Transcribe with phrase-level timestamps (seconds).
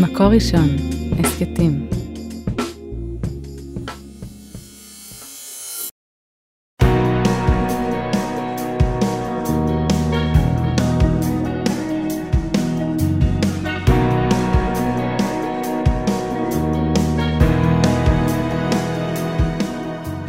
[0.00, 0.68] מקור ראשון,
[1.18, 1.88] הסכתים.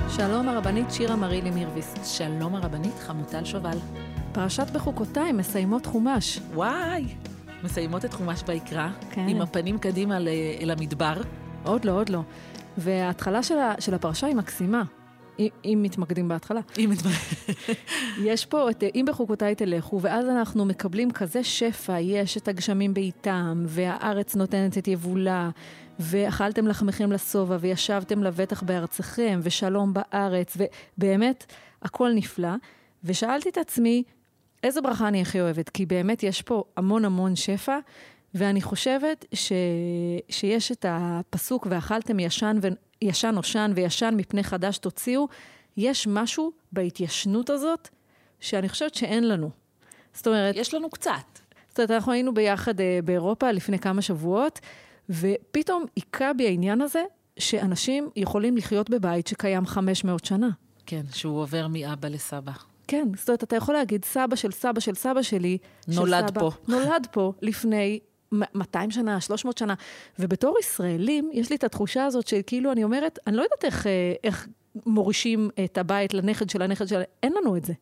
[0.10, 1.94] שלום הרבנית שירה מרילי מירביס.
[2.04, 3.78] שלום הרבנית חמוטל שובל.
[4.32, 6.40] פרשת בחוקותיי מסיימות חומש.
[6.54, 7.06] וואי!
[7.64, 9.28] מסיימות את חומש ויקרא, כן.
[9.28, 10.28] עם הפנים קדימה ל-
[10.62, 11.22] אל המדבר.
[11.64, 12.22] עוד לא, עוד לא.
[12.78, 14.84] וההתחלה של, ה, של הפרשה היא מקסימה,
[15.40, 16.60] אם, אם מתמקדים בהתחלה.
[16.78, 16.98] אם את...
[18.26, 23.64] יש פה את אם בחוקותיי תלכו, ואז אנחנו מקבלים כזה שפע, יש את הגשמים בעיתם,
[23.68, 25.50] והארץ נותנת את יבולה,
[26.00, 30.58] ואכלתם לחמכם לשובע, וישבתם לבטח בארצכם, ושלום בארץ,
[30.98, 31.46] ובאמת,
[31.82, 32.54] הכל נפלא.
[33.04, 34.04] ושאלתי את עצמי,
[34.66, 35.70] איזה ברכה אני הכי אוהבת?
[35.70, 37.78] כי באמת יש פה המון המון שפע,
[38.34, 39.52] ואני חושבת ש...
[40.30, 42.68] שיש את הפסוק, ואכלתם ישן, ו...
[43.02, 45.28] ישן נושן וישן מפני חדש תוציאו,
[45.78, 47.90] יש משהו בהתיישנות הזאת
[48.40, 49.50] שאני חושבת שאין לנו.
[50.14, 51.12] זאת אומרת, יש לנו קצת.
[51.70, 54.60] זאת אומרת, אנחנו היינו ביחד אה, באירופה לפני כמה שבועות,
[55.10, 57.04] ופתאום היכה בי העניין הזה
[57.40, 60.50] שאנשים יכולים לחיות בבית שקיים 500 שנה.
[60.86, 62.52] כן, שהוא עובר מאבא לסבא.
[62.88, 65.58] כן, זאת אומרת, אתה יכול להגיד, סבא של סבא של סבא שלי...
[65.90, 66.52] של נולד סבא, פה.
[66.68, 68.00] נולד פה לפני
[68.34, 69.74] מ- 200 שנה, 300 שנה.
[70.20, 74.14] ובתור ישראלים, יש לי את התחושה הזאת שכאילו, אני אומרת, אני לא יודעת איך, אה,
[74.24, 74.48] איך
[74.86, 77.02] מורישים את הבית לנכד של הנכד של...
[77.24, 77.74] אין לנו את זה.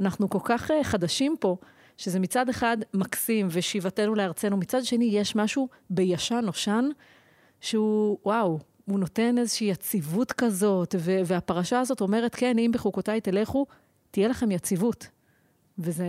[0.00, 1.56] אנחנו כל כך אה, חדשים פה,
[1.96, 6.88] שזה מצד אחד מקסים ושיבתנו לארצנו, מצד שני יש משהו בישן נושן,
[7.60, 13.66] שהוא, וואו, הוא נותן איזושהי יציבות כזאת, והפרשה הזאת אומרת, כן, אם בחוקותיי תלכו,
[14.16, 15.06] תהיה לכם יציבות.
[15.78, 16.06] וזה,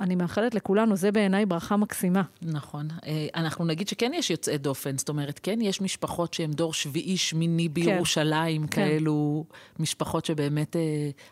[0.00, 2.22] אני מאחלת לכולנו, זה בעיניי ברכה מקסימה.
[2.42, 2.88] נכון.
[3.06, 7.16] אה, אנחנו נגיד שכן יש יוצאי דופן, זאת אומרת, כן יש משפחות שהן דור שביעי,
[7.16, 8.88] שמיני בירושלים, כן.
[8.88, 9.44] כאלו
[9.78, 10.80] משפחות שבאמת אה,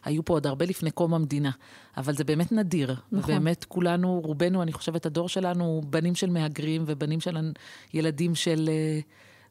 [0.04, 1.50] היו פה עוד הרבה לפני קום המדינה.
[1.96, 2.94] אבל זה באמת נדיר.
[3.12, 3.34] נכון.
[3.34, 7.52] ובאמת כולנו, רובנו, אני חושבת, הדור שלנו, בנים של מהגרים ובנים של
[7.94, 9.00] ילדים של אה,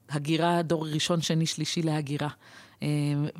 [0.10, 2.30] הגירה, דור ראשון, שני, שלישי להגירה.
[2.84, 2.88] אה,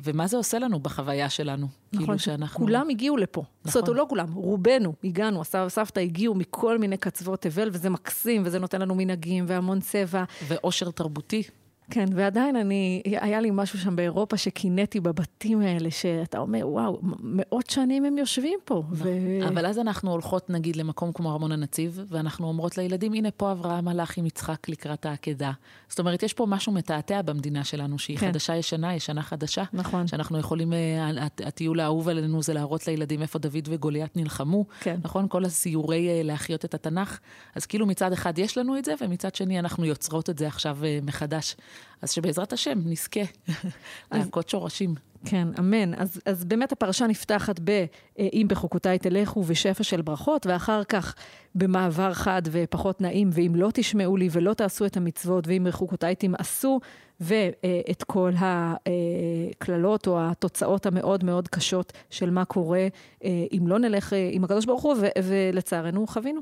[0.02, 1.66] ומה זה עושה לנו בחוויה שלנו?
[1.92, 2.64] נכון, כאילו שאנחנו...
[2.64, 3.42] כולם הגיעו לפה.
[3.64, 3.96] זאת אומרת, נכון.
[3.96, 8.80] לא כולם, רובנו הגענו, הסבא וסבתא הגיעו מכל מיני קצוות תבל, וזה מקסים, וזה נותן
[8.80, 10.24] לנו מנהגים והמון צבע.
[10.48, 11.42] ועושר תרבותי.
[11.90, 17.70] כן, ועדיין אני, היה לי משהו שם באירופה שקינאתי בבתים האלה, שאתה אומר, וואו, מאות
[17.70, 18.82] שנים הם יושבים פה.
[18.92, 19.08] ו...
[19.48, 23.88] אבל אז אנחנו הולכות, נגיד, למקום כמו ארמון הנציב, ואנחנו אומרות לילדים, הנה פה אברהם
[23.88, 25.52] הלך עם יצחק לקראת העקדה.
[25.88, 28.28] זאת אומרת, יש פה משהו מתעתע במדינה שלנו, שהיא כן.
[28.28, 29.64] חדשה ישנה, ישנה חדשה.
[29.72, 30.06] נכון.
[30.06, 34.64] שאנחנו יכולים, אה, הט- הטיול האהוב עלינו זה להראות לילדים איפה דוד וגוליית נלחמו.
[34.80, 34.96] כן.
[35.04, 35.28] נכון?
[35.28, 37.18] כל הסיורי אה, להחיות את התנ"ך.
[37.54, 40.78] אז כאילו מצד אחד יש לנו את זה, ומצד שני אנחנו יוצרות את זה עכשיו
[40.84, 41.56] אה, מחדש.
[42.02, 43.20] אז שבעזרת השם נזכה
[44.12, 44.94] להכות שורשים.
[45.24, 45.94] כן, אמן.
[45.94, 51.14] אז, אז באמת הפרשה נפתחת ב אה, "אם בחוקותיי תלכו" ושפע של ברכות, ואחר כך
[51.54, 56.80] במעבר חד ופחות נעים, "ואם לא תשמעו לי ולא תעשו את המצוות, ואם בחוקותיי תמאסו",
[57.20, 62.88] ואת כל הקללות או התוצאות המאוד מאוד קשות של מה קורה
[63.24, 66.40] אה, אם לא נלך אה, עם הקדוש ברוך הוא, ו- ולצערנו חווינו.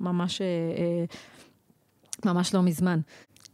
[0.00, 1.04] ממש, אה, אה,
[2.32, 3.00] ממש לא מזמן.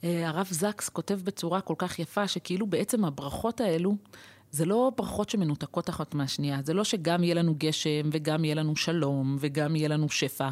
[0.05, 3.95] אה, הרב זקס כותב בצורה כל כך יפה, שכאילו בעצם הברכות האלו,
[4.53, 6.59] זה לא ברכות שמנותקות אחת מהשנייה.
[6.65, 10.49] זה לא שגם יהיה לנו גשם, וגם יהיה לנו שלום, וגם יהיה לנו שפע,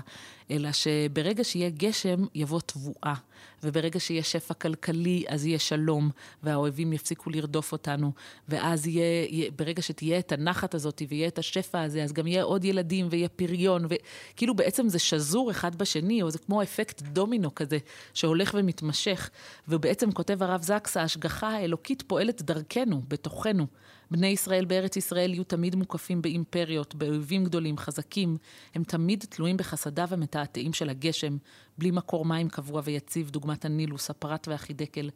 [0.50, 3.15] אלא שברגע שיהיה גשם, יבוא תבואה.
[3.62, 6.10] וברגע שיהיה שפע כלכלי, אז יהיה שלום,
[6.43, 8.12] והאויבים יפסיקו לרדוף אותנו.
[8.49, 12.65] ואז יהיה, ברגע שתהיה את הנחת הזאת, ויהיה את השפע הזה, אז גם יהיה עוד
[12.65, 17.78] ילדים, ויהיה פריון, וכאילו בעצם זה שזור אחד בשני, או זה כמו אפקט דומינו כזה,
[18.15, 19.31] שהולך ומתמשך.
[19.69, 23.66] ובעצם כותב הרב זקס, ההשגחה האלוקית פועלת דרכנו, בתוכנו.
[24.11, 28.37] בני ישראל בארץ ישראל יהיו תמיד מוקפים באימפריות, באויבים גדולים, חזקים.
[28.75, 31.37] הם תמיד תלויים בחסדיו המתעתעים של הגשם,
[31.78, 35.10] בלי מקור מים קבוע ויציב, דוגמת הנילוס, הפרת והחידקל.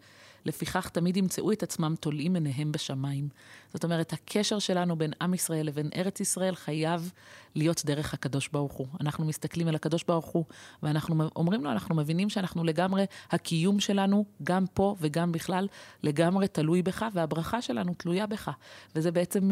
[0.47, 3.29] לפיכך תמיד ימצאו את עצמם תולעים עיניהם בשמיים.
[3.73, 7.13] זאת אומרת, הקשר שלנו בין עם ישראל לבין ארץ ישראל חייב
[7.55, 8.87] להיות דרך הקדוש ברוך הוא.
[9.01, 10.45] אנחנו מסתכלים על הקדוש ברוך הוא,
[10.83, 15.69] ואנחנו אומרים לו, אנחנו מבינים שאנחנו לגמרי, הקיום שלנו, גם פה וגם בכלל,
[16.03, 18.51] לגמרי תלוי בך, והברכה שלנו תלויה בך.
[18.97, 19.51] וזה בעצם...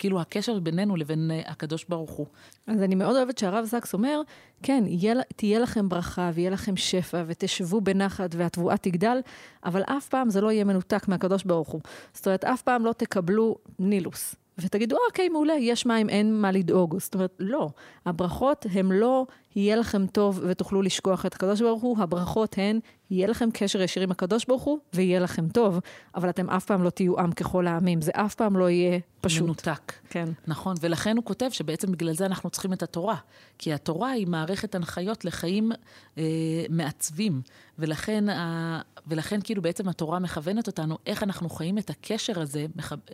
[0.00, 2.26] אה, כאילו הקשר בינינו לבין אה, הקדוש ברוך הוא.
[2.66, 4.20] אז אני מאוד אוהבת שהרב זקס אומר,
[4.62, 9.20] כן, יהיה, תהיה לכם ברכה ויהיה לכם שפע ותשבו בנחת והתבואה תגדל,
[9.64, 11.80] אבל אף פעם זה לא יהיה מנותק מהקדוש ברוך הוא.
[12.14, 14.36] זאת אומרת, אף פעם לא תקבלו נילוס.
[14.58, 16.98] ותגידו, אוקיי, מעולה, יש מים, אין מה לדאוג.
[16.98, 17.68] זאת אומרת, לא.
[18.06, 19.26] הברכות הן לא
[19.56, 21.98] יהיה לכם טוב ותוכלו לשכוח את הקדוש ברוך הוא.
[21.98, 22.78] הברכות הן,
[23.10, 25.80] יהיה לכם קשר ישיר עם הקדוש ברוך הוא, ויהיה לכם טוב,
[26.14, 28.00] אבל אתם אף פעם לא תהיו עם ככל העמים.
[28.00, 29.42] זה אף פעם לא יהיה פשוט.
[29.42, 29.92] מנותק.
[30.10, 30.28] כן.
[30.46, 33.16] נכון, ולכן הוא כותב שבעצם בגלל זה אנחנו צריכים את התורה.
[33.58, 35.72] כי התורה היא מערכת הנחיות לחיים
[36.18, 36.22] אה,
[36.68, 37.42] מעצבים,
[37.78, 42.66] ולכן, ה, ולכן כאילו בעצם התורה מכוונת אותנו איך אנחנו חיים את הקשר הזה,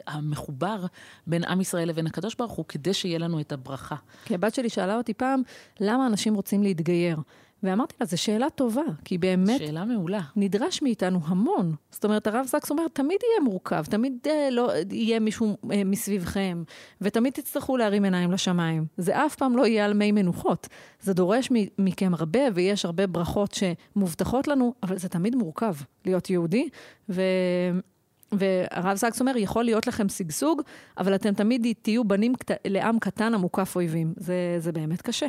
[0.07, 0.87] המחובר
[1.27, 3.97] בין עם ישראל לבין הקדוש ברוך הוא, כדי שיהיה לנו את הברכה.
[4.25, 5.43] כי הבת שלי שאלה אותי פעם,
[5.81, 7.17] למה אנשים רוצים להתגייר?
[7.63, 9.59] ואמרתי לה, זו שאלה טובה, כי באמת...
[9.59, 10.21] שאלה מעולה.
[10.37, 11.75] נדרש מאיתנו המון.
[11.91, 16.63] זאת אומרת, הרב זקס אומר, תמיד יהיה מורכב, תמיד אה, לא יהיה מישהו אה, מסביבכם,
[17.01, 18.87] ותמיד תצטרכו להרים עיניים לשמיים.
[18.97, 20.69] זה אף פעם לא יהיה על מי מנוחות.
[21.01, 21.49] זה דורש
[21.79, 25.75] מכם הרבה, ויש הרבה ברכות שמובטחות לנו, אבל זה תמיד מורכב
[26.05, 26.69] להיות יהודי.
[27.09, 27.23] ו...
[28.33, 30.63] והרב זקס אומר, יכול להיות לכם שגשוג,
[30.99, 32.33] אבל אתם תמיד תהיו בנים
[32.67, 34.15] לעם קטן המוקף אויבים.
[34.17, 35.27] זה, זה באמת קשה.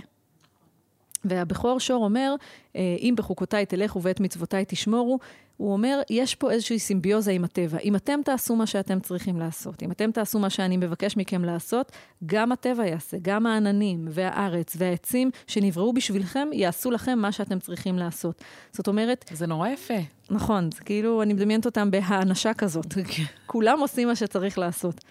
[1.26, 2.36] והבכור שור אומר,
[2.76, 5.20] אה, אם בחוקותיי תלכו ואת מצוותיי תשמורו,
[5.58, 7.78] הוא אומר, יש פה איזושהי סימביוזה עם הטבע.
[7.78, 11.92] אם אתם תעשו מה שאתם צריכים לעשות, אם אתם תעשו מה שאני מבקש מכם לעשות,
[12.26, 18.42] גם הטבע יעשה, גם העננים והארץ והעצים שנבראו בשבילכם, יעשו לכם מה שאתם צריכים לעשות.
[18.72, 19.26] זאת אומרת...
[19.34, 19.94] זה נורא יפה.
[20.30, 22.94] נכון, זה כאילו, אני מדמיינת אותם בהאנשה כזאת.
[22.94, 23.24] כן.
[23.46, 25.04] כולם עושים מה שצריך לעשות.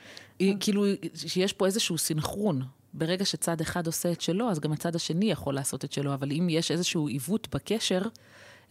[0.60, 2.62] כאילו, שיש פה איזשהו סינכרון.
[2.96, 6.32] ברגע שצד אחד עושה את שלו, אז גם הצד השני יכול לעשות את שלו, אבל
[6.32, 8.02] אם יש איזשהו עיוות בקשר,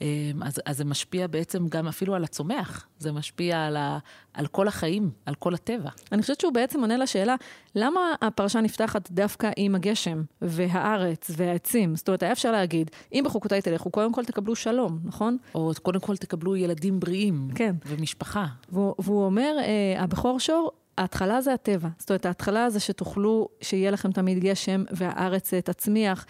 [0.01, 3.98] אמ, אז, אז זה משפיע בעצם גם אפילו על הצומח, זה משפיע על, ה,
[4.33, 5.89] על כל החיים, על כל הטבע.
[6.12, 7.36] אני חושבת שהוא בעצם עונה לשאלה,
[7.75, 11.95] למה הפרשה נפתחת דווקא עם הגשם והארץ והעצים?
[11.95, 15.38] זאת אומרת, היה אפשר להגיד, אם בחוקותיי תלכו, קודם כל תקבלו שלום, נכון?
[15.56, 17.48] או קודם כל תקבלו ילדים בריאים.
[17.56, 17.75] כן.
[17.86, 18.45] ומשפחה.
[18.69, 21.89] והוא, והוא אומר, אה, הבכור שור, ההתחלה זה הטבע.
[21.97, 26.25] זאת אומרת, ההתחלה זה שתוכלו, שיהיה לכם תמיד גשם, והארץ תצמיח,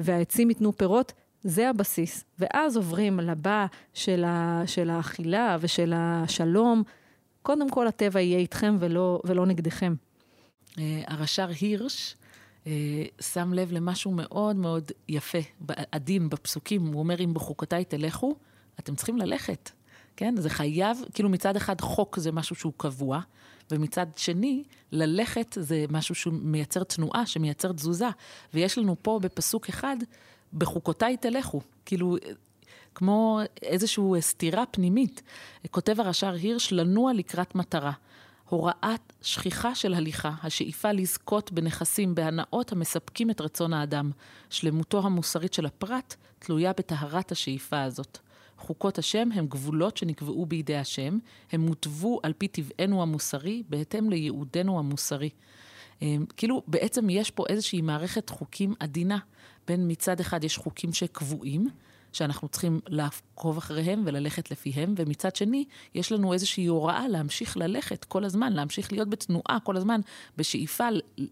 [0.00, 1.12] והעצים ייתנו פירות,
[1.42, 2.24] זה הבסיס.
[2.38, 6.82] ואז עוברים לבא של, ה, של האכילה ושל השלום.
[7.42, 9.94] קודם כל, הטבע יהיה איתכם ולא, ולא נגדכם.
[10.78, 12.16] אה, הרש"ר הירש
[12.66, 12.72] אה,
[13.20, 15.38] שם לב למשהו מאוד מאוד יפה,
[15.92, 16.86] עדין בפסוקים.
[16.86, 18.34] הוא אומר, אם בחוקותיי תלכו,
[18.80, 19.70] אתם צריכים ללכת.
[20.16, 20.34] כן?
[20.36, 23.20] זה חייב, כאילו מצד אחד חוק זה משהו שהוא קבוע,
[23.70, 28.08] ומצד שני, ללכת זה משהו שמייצר תנועה, שמייצר תזוזה.
[28.54, 29.96] ויש לנו פה בפסוק אחד,
[30.52, 31.60] בחוקותיי תלכו.
[31.84, 32.16] כאילו,
[32.94, 35.22] כמו איזושהי סתירה פנימית.
[35.70, 37.92] כותב הרש"ר הירש, לנוע לקראת מטרה.
[38.48, 44.10] הוראת שכיחה של הליכה, השאיפה לזכות בנכסים, בהנאות המספקים את רצון האדם.
[44.50, 48.18] שלמותו המוסרית של הפרט תלויה בטהרת השאיפה הזאת.
[48.58, 51.18] חוקות השם הם גבולות שנקבעו בידי השם,
[51.52, 55.30] הם מוטבו על פי טבענו המוסרי, בהתאם לייעודנו המוסרי.
[56.02, 59.18] אמ, כאילו, בעצם יש פה איזושהי מערכת חוקים עדינה.
[59.68, 61.68] בין מצד אחד יש חוקים שקבועים,
[62.16, 65.64] שאנחנו צריכים לעקוב אחריהם וללכת לפיהם, ומצד שני,
[65.94, 70.00] יש לנו איזושהי הוראה להמשיך ללכת כל הזמן, להמשיך להיות בתנועה כל הזמן,
[70.36, 70.88] בשאיפה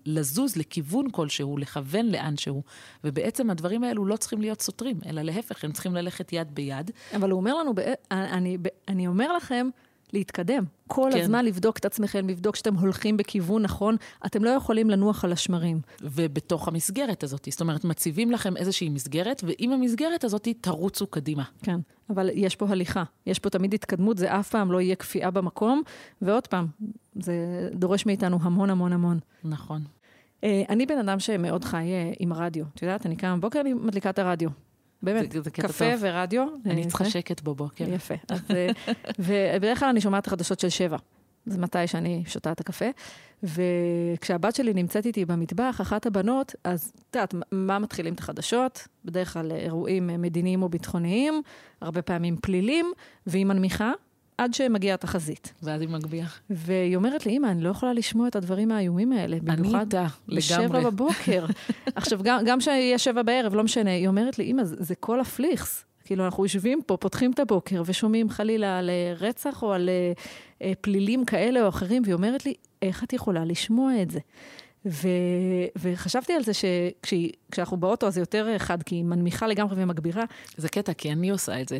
[0.07, 2.63] לזוז לכיוון כלשהו, לכוון לאן שהוא.
[3.05, 6.91] ובעצם הדברים האלו לא צריכים להיות סותרים, אלא להפך, הם צריכים ללכת יד ביד.
[7.17, 7.75] אבל הוא אומר לנו,
[8.11, 8.59] אני,
[8.89, 9.69] אני אומר לכם,
[10.15, 10.65] להתקדם.
[10.87, 11.21] כל כן.
[11.21, 13.97] הזמן לבדוק את עצמכם, לבדוק שאתם הולכים בכיוון נכון,
[14.27, 15.81] אתם לא יכולים לנוח על השמרים.
[16.03, 21.45] ובתוך המסגרת הזאת, זאת אומרת, מציבים לכם איזושהי מסגרת, ועם המסגרת הזאת תרוצו קדימה.
[21.63, 21.81] כן,
[22.11, 25.83] אבל יש פה הליכה, יש פה תמיד התקדמות, זה אף פעם לא יהיה כפייה במקום,
[26.23, 26.67] ועוד פעם,
[27.21, 27.35] זה
[27.75, 29.19] דורש מאיתנו המון המון המון.
[29.45, 29.83] נכון.
[30.45, 32.65] אה, אני בן אדם שמאוד חי אה, עם הרדיו.
[32.75, 34.51] את יודעת, אני קמה בבוקר, אני מדליקה את הרדיו.
[35.05, 36.01] באמת, זה, זה קפה טוב.
[36.01, 36.47] ורדיו.
[36.67, 37.85] אני אה, צריכה שקט בבוקר.
[37.89, 38.15] יפה.
[38.29, 38.69] אז, אה,
[39.19, 40.97] ובדרך כלל אני שומעת חדשות של שבע.
[41.47, 42.85] זה מתי שאני שותה את הקפה.
[43.43, 48.89] וכשהבת שלי נמצאת איתי במטבח, אחת הבנות, אז את יודעת, מה מתחילים את החדשות?
[49.05, 51.43] בדרך כלל אירועים מדיניים או ביטחוניים,
[51.81, 52.93] הרבה פעמים פלילים,
[53.27, 53.93] והיא מנמיכה,
[54.39, 55.53] עד שמגיעה התחזית.
[55.63, 56.27] ואז היא מגביה.
[56.51, 59.37] והיא אומרת לי, אמא, אני לא יכולה לשמוע את הדברים האיומים האלה.
[59.49, 60.37] אני איתה, לגמרי.
[60.37, 61.47] בשבע בבוקר.
[61.95, 65.85] עכשיו, גם כשיהיה שבע בערב, לא משנה, היא אומרת לי, אמא, זה, זה כל הפליכס.
[66.05, 70.13] כאילו, אנחנו יושבים פה, פותחים את הבוקר ושומעים חלילה על אה, רצח או על אה,
[70.63, 74.21] אה, פלילים כאלה או אחרים, והיא אומרת לי, איך את יכולה לשמוע את זה?
[74.87, 75.09] ו...
[75.77, 80.25] וחשבתי על זה שכשאנחנו באוטו, אז זה יותר חד, כי היא מנמיכה לגמרי ומגבירה.
[80.57, 81.79] זה קטע, כי אני עושה את זה.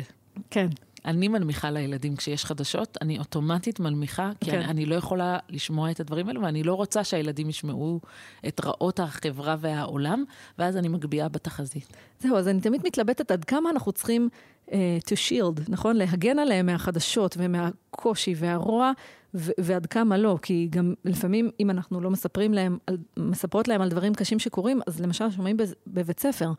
[0.49, 0.67] כן.
[1.05, 4.57] אני מנמיכה לילדים כשיש חדשות, אני אוטומטית מנמיכה, כי כן.
[4.57, 7.99] אני, אני לא יכולה לשמוע את הדברים האלו, ואני לא רוצה שהילדים ישמעו
[8.47, 10.23] את רעות החברה והעולם,
[10.59, 11.87] ואז אני מגביהה בתחזית.
[12.19, 14.29] זהו, אז אני תמיד מתלבטת עד כמה אנחנו צריכים
[14.67, 14.71] uh,
[15.05, 15.95] to shield, נכון?
[15.95, 18.91] להגן עליהם מהחדשות ומהקושי והרוע,
[19.35, 23.81] ו- ועד כמה לא, כי גם לפעמים אם אנחנו לא מספרים להם, על, מספרות להם
[23.81, 26.51] על דברים קשים שקורים, אז למשל שומעים בבית ספר.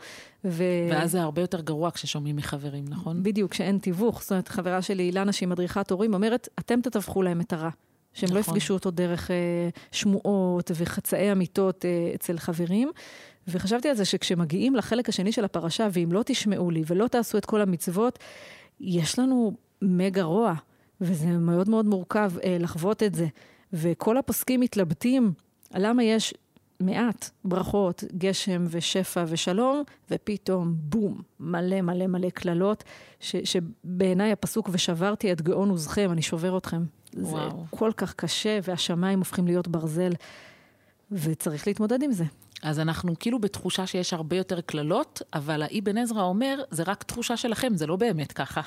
[0.44, 0.64] ו...
[0.90, 3.22] ואז זה הרבה יותר גרוע כששומעים מחברים, נכון?
[3.22, 4.22] בדיוק, כשאין תיווך.
[4.22, 7.70] זאת אומרת, חברה שלי, אילנה, שהיא מדריכת הורים, אומרת, אתם תתווכו להם את הרע.
[8.14, 8.56] שהם לא נכון.
[8.56, 12.90] יפגשו אותו דרך אה, שמועות וחצאי אמיתות אה, אצל חברים.
[13.48, 17.44] וחשבתי על זה שכשמגיעים לחלק השני של הפרשה, ואם לא תשמעו לי ולא תעשו את
[17.44, 18.18] כל המצוות,
[18.80, 19.52] יש לנו
[19.82, 20.54] מגה רוע,
[21.00, 23.26] וזה מאוד מאוד מורכב אה, לחוות את זה.
[23.72, 25.32] וכל הפוסקים מתלבטים
[25.74, 26.34] למה יש
[26.80, 32.84] מעט ברכות, גשם ושפע ושלום, ופתאום בום, מלא מלא מלא קללות,
[33.20, 36.82] ש- שבעיניי הפסוק ושברתי את גאון עוזכם, אני שובר אתכם.
[37.12, 37.64] זה וואו.
[37.70, 40.12] כל כך קשה, והשמיים הופכים להיות ברזל,
[41.12, 42.24] וצריך להתמודד עם זה.
[42.66, 47.36] אז אנחנו כאילו בתחושה שיש הרבה יותר קללות, אבל האבן עזרא אומר, זה רק תחושה
[47.36, 48.60] שלכם, זה לא באמת ככה.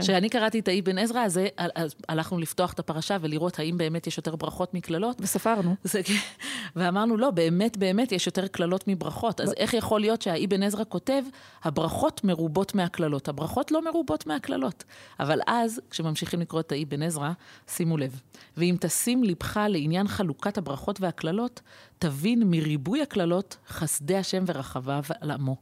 [0.00, 4.36] כשאני קראתי את האבן עזרא אז הלכנו לפתוח את הפרשה ולראות האם באמת יש יותר
[4.36, 5.16] ברכות מקללות.
[5.20, 5.74] וספרנו.
[5.84, 6.00] זה,
[6.76, 9.40] ואמרנו, לא, באמת, באמת יש יותר קללות מברכות.
[9.40, 11.22] אז איך יכול להיות שהאבן עזרא כותב,
[11.62, 13.28] הברכות מרובות מהקללות.
[13.28, 14.84] הברכות לא מרובות מהקללות.
[15.20, 17.30] אבל אז, כשממשיכים לקרוא את האבן עזרא,
[17.68, 18.20] שימו לב.
[18.56, 21.60] ואם תשים לבך לעניין חלוקת הברכות והקללות,
[22.02, 25.56] תבין מריבוי הקללות חסדי השם ורחביו על עמו.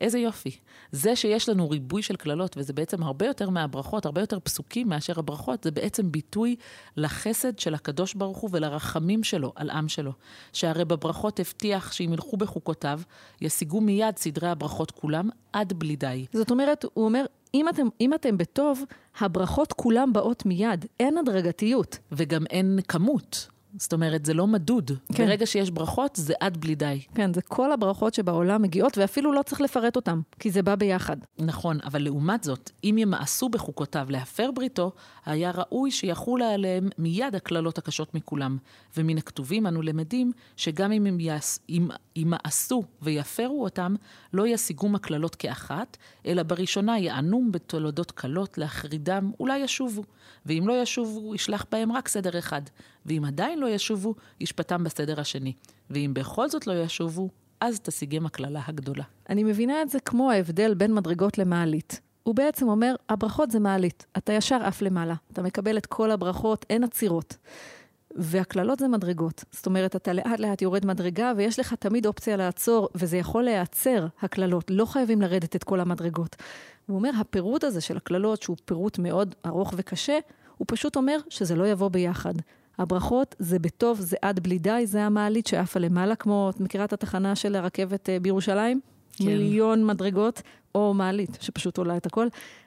[0.00, 0.56] איזה יופי.
[0.92, 5.18] זה שיש לנו ריבוי של קללות, וזה בעצם הרבה יותר מהברכות, הרבה יותר פסוקים מאשר
[5.18, 6.56] הברכות, זה בעצם ביטוי
[6.96, 10.12] לחסד של הקדוש ברוך הוא ולרחמים שלו על עם שלו.
[10.52, 13.00] שהרי בברכות הבטיח שאם ילכו בחוקותיו,
[13.40, 16.26] ישיגו מיד סדרי הברכות כולם עד בלי די.
[16.32, 17.24] זאת אומרת, הוא אומר,
[17.54, 18.82] אם אתם, אם אתם בטוב,
[19.18, 21.98] הברכות כולם באות מיד, אין הדרגתיות.
[22.12, 23.53] וגם אין כמות.
[23.78, 24.90] זאת אומרת, זה לא מדוד.
[25.14, 25.26] כן.
[25.26, 27.00] ברגע שיש ברכות, זה עד בלי די.
[27.14, 31.16] כן, זה כל הברכות שבעולם מגיעות, ואפילו לא צריך לפרט אותן, כי זה בא ביחד.
[31.38, 34.92] נכון, אבל לעומת זאת, אם ימאסו בחוקותיו להפר בריתו,
[35.26, 38.58] היה ראוי שיחולו עליהם מיד הקללות הקשות מכולם.
[38.96, 43.94] ומן הכתובים אנו למדים שגם אם הם יעש, אם, ימאסו ויפרו אותם,
[44.32, 50.04] לא ישיגום הקללות כאחת, אלא בראשונה יענום בתולדות קלות להחרידם, אולי ישובו.
[50.46, 52.62] ואם לא ישובו, ישלח בהם רק סדר אחד.
[53.06, 55.52] ואם עדיין לא ישובו, ישפטם בסדר השני.
[55.90, 57.28] ואם בכל זאת לא ישובו,
[57.60, 59.04] אז תשיגם הקללה הגדולה.
[59.28, 62.00] אני מבינה את זה כמו ההבדל בין מדרגות למעלית.
[62.22, 65.14] הוא בעצם אומר, הברכות זה מעלית, אתה ישר עף למעלה.
[65.32, 67.36] אתה מקבל את כל הברכות, אין עצירות.
[68.16, 69.44] והקללות זה מדרגות.
[69.50, 74.06] זאת אומרת, אתה לאט לאט יורד מדרגה, ויש לך תמיד אופציה לעצור, וזה יכול להיעצר,
[74.22, 74.64] הקללות.
[74.70, 76.36] לא חייבים לרדת את כל המדרגות.
[76.86, 80.18] הוא אומר, הפירוט הזה של הקללות, שהוא פירוט מאוד ארוך וקשה,
[80.56, 82.34] הוא פשוט אומר שזה לא יבוא ביחד.
[82.78, 86.92] הברכות זה בטוב, זה עד בלי די, זה המעלית שעפה למעלה, כמו, את מכירה את
[86.92, 88.80] התחנה של הרכבת אה, בירושלים?
[89.12, 89.24] כן.
[89.24, 90.42] מיליון מדרגות,
[90.74, 92.26] או מעלית, שפשוט עולה את הכל.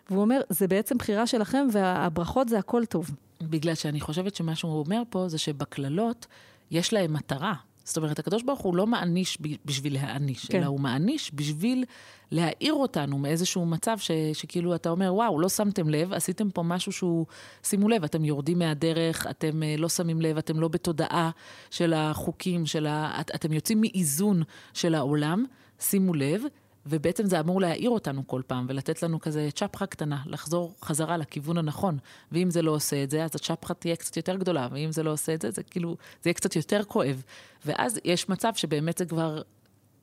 [0.09, 3.11] והוא אומר, זה בעצם בחירה שלכם, והברכות זה הכל טוב.
[3.41, 6.25] בגלל שאני חושבת שמה שהוא אומר פה זה שבקללות
[6.71, 7.53] יש להם מטרה.
[7.87, 10.53] זאת אומרת, הקדוש ברוך הוא לא מעניש בשביל להעניש, כן.
[10.53, 10.57] כן.
[10.57, 11.85] אלא הוא מעניש בשביל
[12.31, 16.91] להעיר אותנו מאיזשהו מצב ש, שכאילו אתה אומר, וואו, לא שמתם לב, עשיתם פה משהו
[16.91, 17.25] שהוא,
[17.63, 21.29] שימו לב, אתם יורדים מהדרך, אתם אה, לא שמים לב, אתם לא בתודעה
[21.71, 25.45] של החוקים, של ה, את, אתם יוצאים מאיזון של העולם,
[25.79, 26.41] שימו לב.
[26.89, 31.57] ובעצם זה אמור להעיר אותנו כל פעם, ולתת לנו כזה צ'פחה קטנה, לחזור חזרה לכיוון
[31.57, 31.97] הנכון.
[32.31, 35.11] ואם זה לא עושה את זה, אז הצ'פחה תהיה קצת יותר גדולה, ואם זה לא
[35.11, 37.23] עושה את זה, זה כאילו, זה יהיה קצת יותר כואב.
[37.65, 39.41] ואז יש מצב שבאמת זה כבר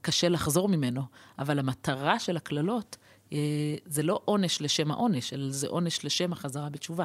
[0.01, 1.03] קשה לחזור ממנו.
[1.39, 2.97] אבל המטרה של הקללות,
[3.33, 3.39] אה,
[3.87, 7.05] זה לא עונש לשם העונש, אלא זה עונש לשם החזרה בתשובה.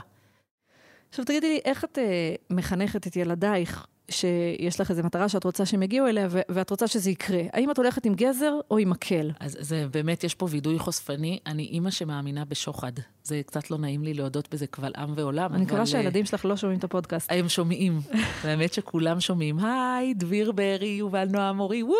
[1.09, 5.65] עכשיו תגידי לי, איך את אה, מחנכת את ילדייך, שיש לך איזו מטרה שאת רוצה
[5.65, 7.41] שהם יגיעו אליה, ואת רוצה שזה יקרה?
[7.53, 9.31] האם את הולכת עם גזר או עם מקל?
[9.39, 11.39] אז זה באמת, יש פה וידוי חושפני.
[11.45, 12.91] אני אימא שמאמינה בשוחד.
[13.29, 16.45] זה קצת לא נעים לי להודות בזה קבל עם ועולם, אני מקווה אבל, שהילדים שלך
[16.45, 17.31] לא שומעים את הפודקאסט.
[17.31, 17.99] הם שומעים,
[18.43, 21.95] והאמת שכולם שומעים, היי, דביר בארי, יובל נועם מורי, וואו!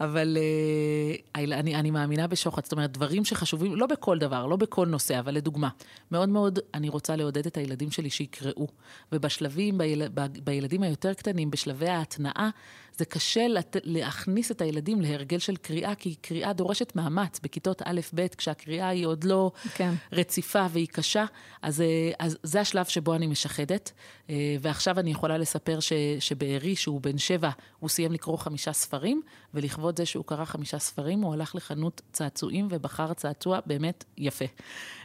[0.00, 4.86] אבל uh, אני, אני מאמינה בשוחד, זאת אומרת, דברים שחשובים, לא בכל דבר, לא בכל
[4.86, 5.68] נושא, אבל לדוגמה,
[6.10, 8.66] מאוד מאוד אני רוצה לעודד את הילדים שלי שיקראו.
[9.12, 12.50] ובשלבים, ביל, ב, בילדים היותר קטנים, בשלבי ההתנעה,
[12.98, 18.26] זה קשה לת, להכניס את הילדים להרגל של קריאה, כי קריאה דורשת מאמץ בכיתות א'-ב',
[18.36, 19.94] כשהקריאה היא עוד לא כן.
[20.12, 21.24] רציפה והיא קשה,
[21.62, 23.92] אז, אה, אז זה השלב שבו אני משחדת.
[24.30, 29.22] אה, ועכשיו אני יכולה לספר ש, שבארי, שהוא בן שבע, הוא סיים לקרוא חמישה ספרים,
[29.54, 34.44] ולכבוד זה שהוא קרא חמישה ספרים, הוא הלך לחנות צעצועים ובחר צעצוע באמת יפה.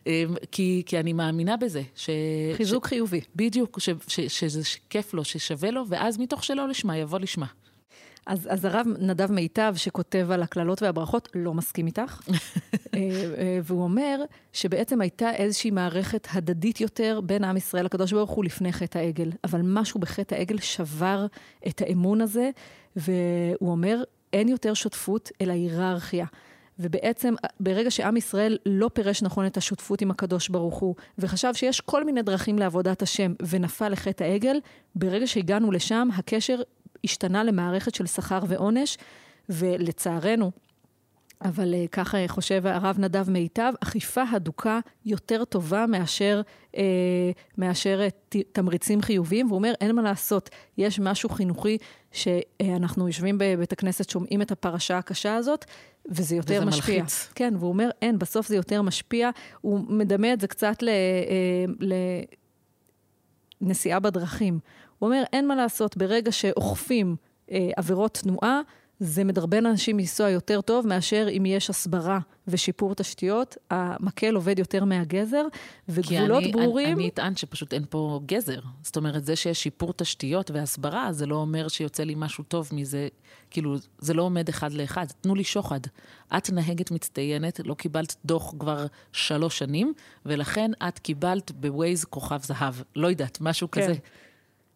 [0.08, 1.82] אה, כי, כי אני מאמינה בזה.
[1.96, 2.10] ש,
[2.58, 3.22] חיזוק ש, חיובי.
[3.36, 7.48] בדיוק, ש, ש, שזה כיף לו, ששווה לו, ואז מתוך שלא לשמה יבוא לשמה.
[8.26, 12.22] אז, אז הרב נדב מיטב, שכותב על הקללות והברכות, לא מסכים איתך.
[12.30, 13.00] אה,
[13.38, 14.24] אה, והוא אומר
[14.54, 19.32] שבעצם הייתה איזושהי מערכת הדדית יותר בין עם ישראל לקדוש ברוך הוא לפני חטא העגל.
[19.44, 21.26] אבל משהו בחטא העגל שבר
[21.68, 22.50] את האמון הזה,
[22.96, 26.26] והוא אומר, אין יותר שותפות, אלא היררכיה.
[26.80, 31.82] ובעצם, ברגע שעם ישראל לא פירש נכון את השותפות עם הקדוש ברוך הוא, וחשב שיש
[31.82, 34.58] כל מיני דרכים לעבודת השם, ונפל לחטא העגל,
[34.96, 36.62] ברגע שהגענו לשם, הקשר
[37.04, 38.98] השתנה למערכת של שכר ועונש,
[39.50, 40.52] ולצערנו,
[41.44, 46.42] אבל uh, ככה חושב הרב נדב מיטב, אכיפה הדוקה יותר טובה מאשר,
[46.72, 46.78] uh,
[47.58, 51.78] מאשר uh, תמריצים חיוביים, והוא אומר, אין מה לעשות, יש משהו חינוכי
[52.12, 55.66] שאנחנו יושבים בבית הכנסת, שומעים את הפרשה הקשה הזאת,
[56.10, 56.84] וזה יותר וזה משפיע.
[56.84, 57.30] וזה מלחיץ.
[57.36, 59.30] כן, והוא אומר, אין, בסוף זה יותר משפיע.
[59.62, 60.84] הוא מדמה את זה קצת
[63.62, 64.60] לנסיעה בדרכים.
[65.02, 67.16] הוא אומר, אין מה לעשות, ברגע שאוכפים
[67.52, 68.62] אה, עבירות תנועה,
[69.00, 74.86] זה מדרבן אנשים לנסוע יותר טוב מאשר אם יש הסברה ושיפור תשתיות, המקל עובד יותר
[74.86, 75.46] מהגזר,
[75.90, 76.88] וגבולות אני, ברורים...
[76.88, 78.60] אני, אני אטען שפשוט אין פה גזר.
[78.84, 83.08] זאת אומרת, זה שיש שיפור תשתיות והסברה, זה לא אומר שיוצא לי משהו טוב מזה.
[83.52, 85.06] כאילו, זה לא עומד אחד לאחד.
[85.22, 85.80] תנו לי שוחד.
[86.38, 89.94] את נהגת מצטיינת, לא קיבלת דוח כבר שלוש שנים,
[90.26, 92.74] ולכן את קיבלת בווייז כוכב זהב.
[92.96, 93.82] לא יודעת, משהו כן.
[93.82, 93.94] כזה.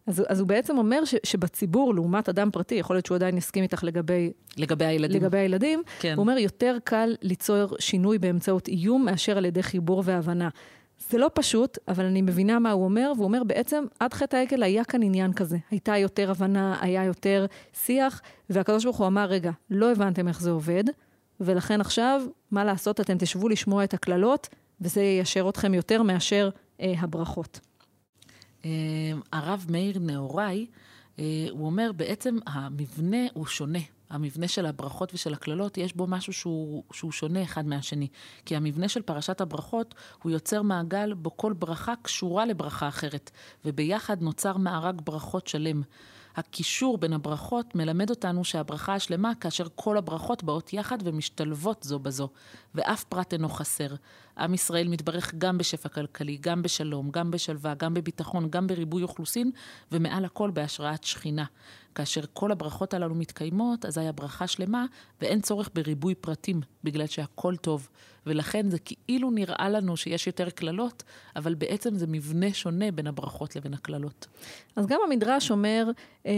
[0.06, 3.62] אז, אז הוא בעצם אומר ש, שבציבור, לעומת אדם פרטי, יכול להיות שהוא עדיין יסכים
[3.62, 4.32] איתך לגבי...
[4.56, 5.22] לגבי הילדים.
[5.22, 6.14] לגבי הילדים, כן.
[6.16, 10.48] הוא אומר, יותר קל ליצור שינוי באמצעות איום מאשר על ידי חיבור והבנה.
[11.10, 14.62] זה לא פשוט, אבל אני מבינה מה הוא אומר, והוא אומר, בעצם עד חטא העגל
[14.62, 15.56] היה כאן עניין כזה.
[15.70, 17.46] הייתה יותר הבנה, היה יותר
[17.84, 20.84] שיח, והקדוש ברוך הוא אמר, רגע, לא הבנתם איך זה עובד,
[21.40, 24.48] ולכן עכשיו, מה לעשות, אתם תשבו לשמוע את הקללות,
[24.80, 27.60] וזה יישר אתכם יותר מאשר אה, הברכות.
[28.66, 30.66] אה, הרב מאיר נהוראי,
[31.18, 33.78] אה, הוא אומר, בעצם המבנה הוא שונה.
[34.10, 38.08] המבנה של הברכות ושל הקללות, יש בו משהו שהוא, שהוא שונה אחד מהשני.
[38.44, 43.30] כי המבנה של פרשת הברכות, הוא יוצר מעגל בו כל ברכה קשורה לברכה אחרת,
[43.64, 45.82] וביחד נוצר מארג ברכות שלם.
[46.36, 52.28] הקישור בין הברכות מלמד אותנו שהברכה השלמה כאשר כל הברכות באות יחד ומשתלבות זו בזו,
[52.74, 53.94] ואף פרט אינו חסר.
[54.38, 59.50] עם ישראל מתברך גם בשפע כלכלי, גם בשלום, גם בשלווה, גם בביטחון, גם בריבוי אוכלוסין,
[59.92, 61.44] ומעל הכל בהשראת שכינה.
[61.96, 64.86] כאשר כל הברכות הללו מתקיימות, אזי הברכה שלמה,
[65.20, 67.88] ואין צורך בריבוי פרטים, בגלל שהכל טוב.
[68.26, 71.02] ולכן זה כאילו נראה לנו שיש יותר קללות,
[71.36, 74.26] אבל בעצם זה מבנה שונה בין הברכות לבין הקללות.
[74.76, 75.90] אז גם המדרש אומר,
[76.26, 76.32] אה,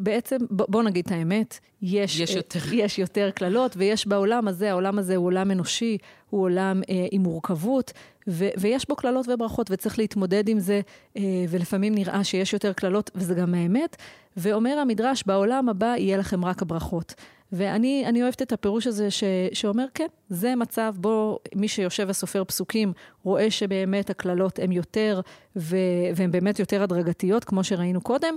[0.00, 2.60] בעצם, בוא, בוא נגיד את האמת, יש, יש יותר.
[2.60, 5.98] אה, יש יותר קללות, ויש בעולם הזה, העולם הזה הוא עולם אנושי,
[6.30, 7.92] הוא עולם אה, עם מורכבות,
[8.28, 10.80] ו, ויש בו קללות וברכות, וצריך להתמודד עם זה,
[11.16, 13.96] אה, ולפעמים נראה שיש יותר קללות, וזה גם האמת.
[14.36, 17.14] ואומר המדרש, בעולם הבא יהיה לכם רק הברכות.
[17.52, 22.92] ואני אוהבת את הפירוש הזה ש, שאומר, כן, זה מצב בו מי שיושב וסופר פסוקים
[23.22, 25.20] רואה שבאמת הקללות הן יותר,
[25.56, 25.76] ו,
[26.16, 28.34] והן באמת יותר הדרגתיות, כמו שראינו קודם,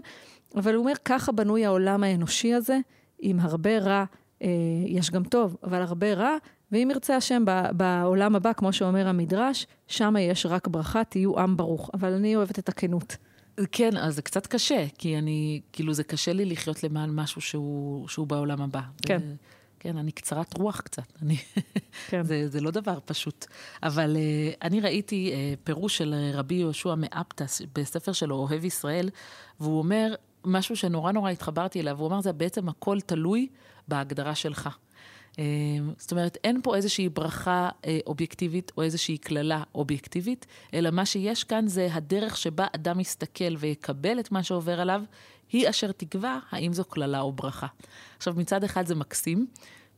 [0.56, 2.78] אבל הוא אומר, ככה בנוי העולם האנושי הזה,
[3.20, 4.04] עם הרבה רע,
[4.42, 4.48] אה,
[4.86, 6.38] יש גם טוב, אבל הרבה רע,
[6.72, 11.90] ואם ירצה השם בעולם הבא, כמו שאומר המדרש, שם יש רק ברכה, תהיו עם ברוך.
[11.94, 13.18] אבל אני אוהבת את הכנות.
[13.72, 18.08] כן, אז זה קצת קשה, כי אני, כאילו זה קשה לי לחיות למען משהו שהוא,
[18.08, 18.82] שהוא בעולם הבא.
[19.02, 19.20] כן.
[19.20, 19.36] זה,
[19.80, 21.38] כן, אני קצרת רוח קצת, אני,
[22.08, 22.24] כן.
[22.24, 23.46] זה, זה לא דבר פשוט.
[23.84, 29.10] אבל uh, אני ראיתי uh, פירוש של רבי יהושע מאפתס בספר שלו, אוהב ישראל,
[29.60, 33.48] והוא אומר משהו שנורא נורא התחברתי אליו, הוא אמר, זה בעצם הכל תלוי
[33.88, 34.70] בהגדרה שלך.
[35.98, 37.70] זאת אומרת, אין פה איזושהי ברכה
[38.06, 44.20] אובייקטיבית או איזושהי קללה אובייקטיבית, אלא מה שיש כאן זה הדרך שבה אדם יסתכל ויקבל
[44.20, 45.02] את מה שעובר עליו,
[45.52, 47.68] היא אשר תקבע האם זו קללה או ברכה.
[48.18, 49.48] עכשיו, מצד אחד זה מקסים,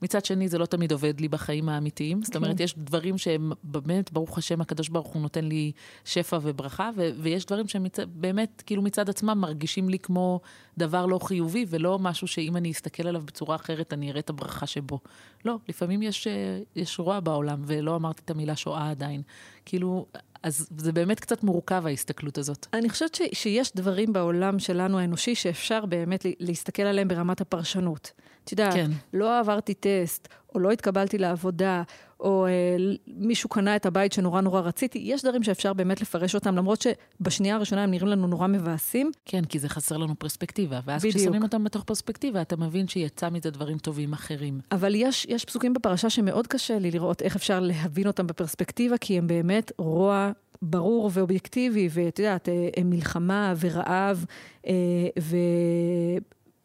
[0.04, 2.24] מצד שני, זה לא תמיד עובד לי בחיים האמיתיים.
[2.24, 5.72] זאת אומרת, יש דברים שהם באמת, ברוך השם, הקדוש ברוך הוא נותן לי
[6.06, 8.00] שפע וברכה, ו- ויש דברים שהם מצ...
[8.00, 10.40] באמת, כאילו מצד עצמם, מרגישים לי כמו
[10.78, 14.68] דבר לא חיובי, ולא משהו שאם אני אסתכל עליו בצורה אחרת, אני אראה את הברכה
[14.68, 15.00] שבו.
[15.46, 16.28] לא, לפעמים יש,
[16.76, 19.22] יש רוע בעולם, ולא אמרתי את המילה שואה עדיין.
[19.66, 20.06] כאילו,
[20.44, 22.68] אז זה באמת קצת מורכב, ההסתכלות הזאת.
[22.74, 28.12] אני חושבת ש- שיש דברים בעולם שלנו האנושי שאפשר באמת להסתכל עליהם ברמת הפרשנות.
[28.44, 28.92] את יודעת, כן.
[29.14, 31.84] לא עברתי טסט, או לא התקבלתי לעבודה,
[32.20, 32.52] או אה,
[33.08, 37.56] מישהו קנה את הבית שנורא נורא רציתי, יש דברים שאפשר באמת לפרש אותם, למרות שבשנייה
[37.56, 39.12] הראשונה הם נראים לנו נורא מבאסים.
[39.26, 41.16] כן, כי זה חסר לנו פרספקטיבה, ואז בדיוק.
[41.16, 44.60] כששמים אותם בתוך פרספקטיבה, אתה מבין שיצא מזה דברים טובים אחרים.
[44.72, 49.18] אבל יש, יש פסוקים בפרשה שמאוד קשה לי לראות איך אפשר להבין אותם בפרספקטיבה, כי
[49.18, 54.26] הם באמת רוע ברור ואובייקטיבי, ואת יודעת, הם מלחמה ורעב,
[55.20, 55.38] ו...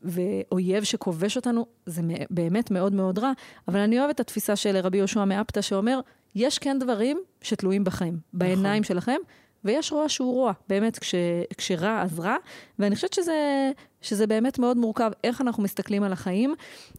[0.03, 3.33] ואויב שכובש אותנו, זה באמת מאוד מאוד רע.
[3.69, 6.01] אבל אני אוהבת את התפיסה של רבי יהושע מאפתא, שאומר,
[6.35, 8.95] יש כן דברים שתלויים בכם, בעיניים נכון.
[8.95, 9.17] שלכם,
[9.65, 11.15] ויש רוע שהוא רוע, באמת, כש,
[11.57, 12.37] כשרע אז רע,
[12.79, 16.55] ואני חושבת שזה, שזה באמת מאוד מורכב, איך אנחנו מסתכלים על החיים,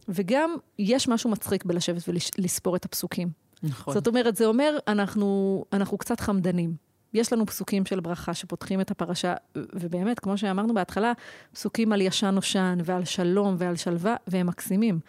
[0.08, 2.02] וגם יש משהו מצחיק בלשבת
[2.38, 3.28] ולספור את הפסוקים.
[3.62, 3.94] נכון.
[3.94, 6.89] זאת אומרת, זה אומר, אנחנו, אנחנו קצת חמדנים.
[7.14, 11.12] יש לנו פסוקים של ברכה שפותחים את הפרשה, ובאמת, כמו שאמרנו בהתחלה,
[11.52, 15.00] פסוקים על ישן נושן ועל שלום ועל שלווה, והם מקסימים.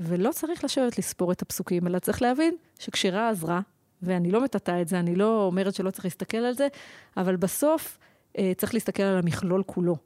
[0.00, 3.60] ולא צריך לשבת לספור את הפסוקים, אלא צריך להבין שכשרע אז רע,
[4.02, 6.68] ואני לא מטאטא את זה, אני לא אומרת שלא צריך להסתכל על זה,
[7.16, 7.98] אבל בסוף
[8.38, 9.96] אה, צריך להסתכל על המכלול כולו.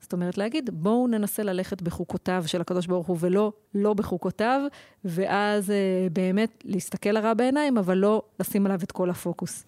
[0.00, 4.60] זאת אומרת, להגיד, בואו ננסה ללכת בחוקותיו של הקדוש ברוך הוא, ולא לא בחוקותיו,
[5.04, 9.64] ואז אה, באמת להסתכל הרע בעיניים, אבל לא לשים עליו את כל הפוקוס.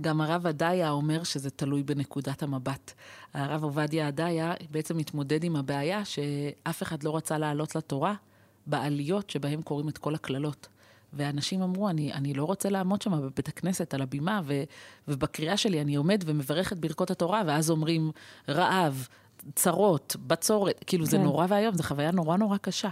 [0.00, 2.92] גם הרב עדיה אומר שזה תלוי בנקודת המבט.
[3.34, 8.14] הרב עובדיה עדיה בעצם מתמודד עם הבעיה שאף אחד לא רצה לעלות לתורה
[8.66, 10.68] בעליות שבהם קוראים את כל הקללות.
[11.12, 14.62] ואנשים אמרו, אני, אני לא רוצה לעמוד שם בבית הכנסת, על הבימה, ו,
[15.08, 18.10] ובקריאה שלי אני עומד ומברך את ברכות התורה, ואז אומרים
[18.48, 19.08] רעב,
[19.54, 21.10] צרות, בצורת, כאילו כן.
[21.10, 22.88] זה נורא ואיום, זו חוויה נורא נורא קשה.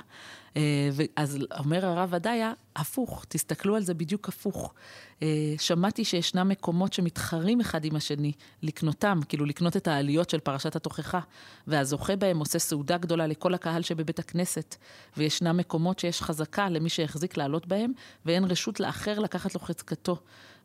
[0.56, 4.74] אה, אז אומר הרב עדיה, הפוך, תסתכלו על זה בדיוק הפוך.
[5.22, 8.32] אה, שמעתי שישנם מקומות שמתחרים אחד עם השני,
[8.62, 11.20] לקנותם, כאילו לקנות את העליות של פרשת התוכחה,
[11.66, 14.76] והזוכה בהם עושה סעודה גדולה לכל הקהל שבבית הכנסת,
[15.16, 17.92] וישנם מקומות שיש חזקה למי שהחזיק לעלות בהם,
[18.26, 20.16] ואין רשות לאחר לקחת לו חזקתו.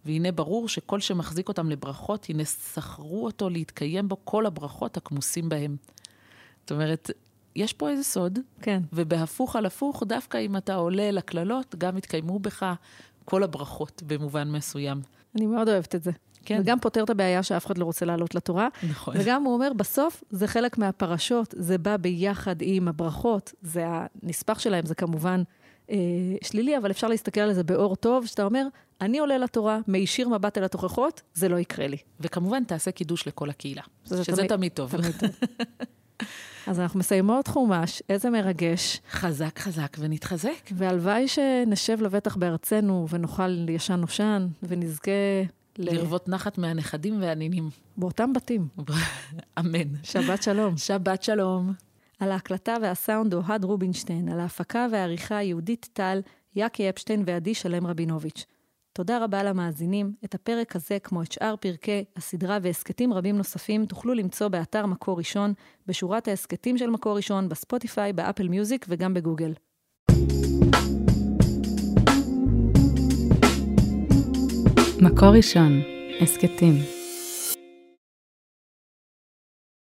[0.06, 5.76] והנה ברור שכל שמחזיק אותם לברכות, הנה שכרו אותו להתקיים בו כל הברכות הכמוסים בהם.
[6.62, 7.12] זאת אומרת,
[7.56, 8.82] יש פה איזה סוד, כן.
[8.94, 12.74] ובהפוך על הפוך, דווקא אם אתה עולה לקללות, גם יתקיימו בך
[13.26, 15.02] כל הברכות במובן מסוים.
[15.36, 16.12] אני מאוד אוהבת את זה.
[16.46, 16.60] כן.
[16.62, 18.68] וגם פותר את הבעיה שאף אחד לא רוצה לעלות לתורה.
[18.90, 19.16] נכון.
[19.20, 23.86] וגם הוא אומר, בסוף זה חלק מהפרשות, זה בא ביחד עם הברכות, זה
[24.24, 25.44] הנספח שלהם, זה כמובן
[25.90, 25.98] אה,
[26.44, 28.68] שלילי, אבל אפשר להסתכל על זה באור טוב, שאתה אומר,
[29.02, 31.98] אני עולה לתורה, מישיר מבט אל התוכחות, זה לא יקרה לי.
[32.20, 34.92] וכמובן, תעשה קידוש לכל הקהילה, שזה תמיד, תמיד טוב.
[34.92, 35.30] תמיד טוב.
[36.68, 39.02] אז אנחנו מסיימות חומש, איזה מרגש.
[39.12, 40.72] חזק חזק ונתחזק.
[40.72, 45.12] והלוואי שנשב לבטח בארצנו ונאכל ישן נושן ונזכה...
[45.78, 47.70] לרוות נחת מהנכדים והנינים.
[47.98, 48.68] באותם בתים.
[49.60, 49.96] אמן.
[50.04, 50.78] שבת שלום.
[50.78, 51.74] שבת שלום.
[52.20, 56.22] על ההקלטה והסאונד אוהד רובינשטיין, על ההפקה והעריכה יהודית טל,
[56.56, 58.46] יאקי אפשטיין ועדי שלם רבינוביץ'.
[58.94, 60.14] תודה רבה למאזינים.
[60.26, 65.18] את הפרק הזה, כמו את שאר פרקי הסדרה והסכתים רבים נוספים, תוכלו למצוא באתר מקור
[65.18, 65.54] ראשון,
[65.88, 69.54] בשורת ההסכתים של מקור ראשון, בספוטיפיי, באפל מיוזיק וגם בגוגל.
[75.02, 75.82] מקור ראשון,
[76.22, 76.93] הסכתים.